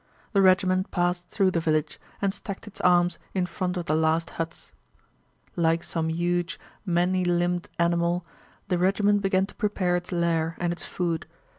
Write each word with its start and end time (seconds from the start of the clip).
The 0.33 0.41
regiment 0.41 0.89
passed 0.89 1.27
through 1.29 1.51
the 1.51 1.59
village 1.59 1.99
and 2.23 2.33
stacked 2.33 2.65
its 2.65 2.81
arms 2.81 3.19
in 3.35 3.45
front 3.45 3.77
of 3.77 3.85
the 3.85 3.93
last 3.95 4.31
huts. 4.31 4.71
Like 5.55 5.83
some 5.83 6.09
huge 6.09 6.59
many 6.87 7.23
limbed 7.23 7.69
animal, 7.77 8.25
the 8.67 8.79
regiment 8.79 9.21
began 9.21 9.45
to 9.45 9.53
prepare 9.53 9.95
its 9.95 10.11
lair 10.11 10.55
and 10.57 10.73
its 10.73 10.85
food. 10.85 11.27